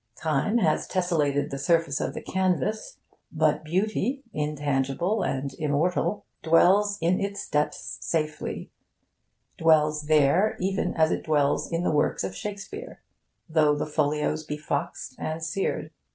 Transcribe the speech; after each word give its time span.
Time 0.17 0.57
has 0.57 0.87
tessellated 0.87 1.51
the 1.51 1.59
surface 1.59 2.01
of 2.01 2.15
the 2.15 2.23
canvas; 2.23 2.97
but 3.31 3.63
beauty, 3.63 4.23
intangible 4.33 5.21
and 5.21 5.53
immortal, 5.59 6.25
dwells 6.41 6.97
in 7.01 7.19
its 7.19 7.47
depths 7.47 7.99
safely 8.01 8.71
dwells 9.59 10.07
there 10.07 10.57
even 10.59 10.95
as 10.95 11.11
it 11.11 11.21
dwells 11.23 11.71
in 11.71 11.83
the 11.83 11.91
works 11.91 12.23
of 12.23 12.35
Shakespeare, 12.35 13.03
though 13.47 13.75
the 13.75 13.85
folios 13.85 14.43
be 14.43 14.57
foxed 14.57 15.15
and 15.19 15.43
seared. 15.43 15.91